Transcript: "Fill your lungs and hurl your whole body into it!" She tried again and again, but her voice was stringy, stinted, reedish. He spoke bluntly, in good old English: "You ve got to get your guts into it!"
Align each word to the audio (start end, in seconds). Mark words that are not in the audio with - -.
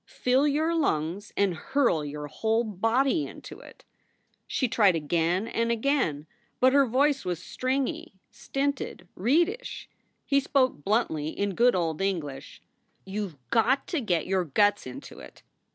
"Fill 0.07 0.47
your 0.47 0.73
lungs 0.73 1.31
and 1.37 1.53
hurl 1.53 2.03
your 2.03 2.25
whole 2.25 2.63
body 2.63 3.27
into 3.27 3.59
it!" 3.59 3.83
She 4.47 4.67
tried 4.67 4.95
again 4.95 5.47
and 5.47 5.71
again, 5.71 6.25
but 6.59 6.73
her 6.73 6.87
voice 6.87 7.23
was 7.23 7.37
stringy, 7.39 8.15
stinted, 8.31 9.07
reedish. 9.15 9.87
He 10.25 10.39
spoke 10.39 10.83
bluntly, 10.83 11.27
in 11.27 11.53
good 11.53 11.75
old 11.75 12.01
English: 12.01 12.63
"You 13.05 13.27
ve 13.29 13.37
got 13.51 13.85
to 13.89 14.01
get 14.01 14.25
your 14.25 14.43
guts 14.45 14.87
into 14.87 15.19
it!" 15.19 15.43